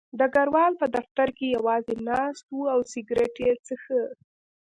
[0.19, 4.01] ډګروال په دفتر کې یوازې ناست و او سګرټ یې څښه